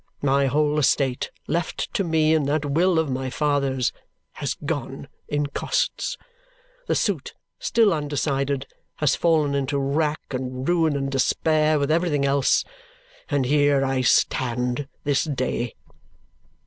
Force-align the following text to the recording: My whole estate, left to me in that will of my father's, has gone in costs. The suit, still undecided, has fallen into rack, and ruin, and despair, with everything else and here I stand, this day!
My 0.23 0.47
whole 0.47 0.79
estate, 0.79 1.29
left 1.45 1.93
to 1.93 2.03
me 2.03 2.33
in 2.33 2.45
that 2.45 2.65
will 2.65 2.97
of 2.97 3.07
my 3.11 3.29
father's, 3.29 3.93
has 4.31 4.57
gone 4.65 5.07
in 5.27 5.45
costs. 5.45 6.17
The 6.87 6.95
suit, 6.95 7.35
still 7.59 7.93
undecided, 7.93 8.65
has 8.95 9.15
fallen 9.15 9.53
into 9.53 9.77
rack, 9.77 10.21
and 10.33 10.67
ruin, 10.67 10.95
and 10.97 11.11
despair, 11.11 11.77
with 11.77 11.91
everything 11.91 12.25
else 12.25 12.65
and 13.29 13.45
here 13.45 13.85
I 13.85 14.01
stand, 14.01 14.87
this 15.03 15.23
day! 15.25 15.75